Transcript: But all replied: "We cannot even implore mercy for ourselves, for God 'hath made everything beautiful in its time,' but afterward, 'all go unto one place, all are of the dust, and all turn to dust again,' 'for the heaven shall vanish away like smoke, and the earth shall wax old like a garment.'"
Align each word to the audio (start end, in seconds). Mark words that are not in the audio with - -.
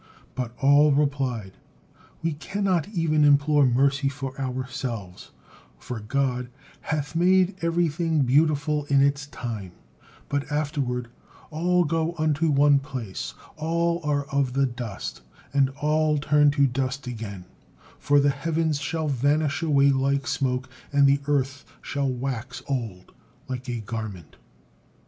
But 0.33 0.55
all 0.59 0.91
replied: 0.91 1.57
"We 2.23 2.33
cannot 2.33 2.89
even 2.89 3.23
implore 3.23 3.67
mercy 3.67 4.09
for 4.09 4.35
ourselves, 4.41 5.29
for 5.77 5.99
God 5.99 6.49
'hath 6.81 7.15
made 7.15 7.55
everything 7.61 8.23
beautiful 8.23 8.85
in 8.85 9.03
its 9.03 9.27
time,' 9.27 9.73
but 10.27 10.51
afterward, 10.51 11.09
'all 11.51 11.83
go 11.83 12.15
unto 12.17 12.49
one 12.49 12.79
place, 12.79 13.35
all 13.57 14.01
are 14.03 14.25
of 14.31 14.53
the 14.53 14.65
dust, 14.65 15.21
and 15.53 15.69
all 15.79 16.17
turn 16.17 16.49
to 16.49 16.65
dust 16.65 17.05
again,' 17.05 17.45
'for 17.99 18.19
the 18.19 18.31
heaven 18.31 18.73
shall 18.73 19.07
vanish 19.07 19.61
away 19.61 19.91
like 19.91 20.25
smoke, 20.25 20.67
and 20.91 21.05
the 21.05 21.19
earth 21.27 21.63
shall 21.79 22.09
wax 22.11 22.63
old 22.67 23.13
like 23.47 23.69
a 23.69 23.81
garment.'" 23.81 24.35